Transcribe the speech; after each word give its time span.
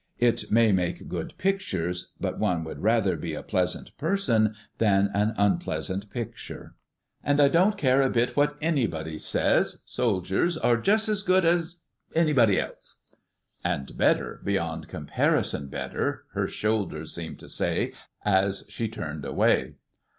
It 0.17 0.49
may 0.51 0.71
make 0.71 1.07
good 1.07 1.35
pictures, 1.37 2.11
but 2.19 2.39
one 2.39 2.63
would 2.63 2.79
rather 2.79 3.15
be 3.15 3.35
a 3.35 3.43
pleasant 3.43 3.95
person 3.99 4.55
than 4.79 5.11
an 5.13 5.35
unpleasant 5.37 6.09
picture. 6.09 6.73
And 7.23 7.39
I 7.39 7.47
don't 7.49 7.77
care 7.77 8.01
a 8.01 8.09
bit 8.09 8.35
what 8.35 8.57
anybody 8.63 9.19
says; 9.19 9.83
soldiers 9.85 10.57
are 10.57 10.77
just 10.77 11.07
as 11.07 11.21
good 11.21 11.45
as 11.45 11.81
anybody 12.15 12.59
else." 12.59 12.95
And 13.63 13.95
better, 13.95 14.41
beyond 14.43 14.87
comparison 14.87 15.67
better, 15.67 16.25
her 16.33 16.47
shoulders 16.47 17.13
seemed 17.13 17.37
to 17.37 17.47
say 17.47 17.93
as 18.25 18.65
she 18.69 18.87
turned 18.87 19.23
away. 19.23 19.75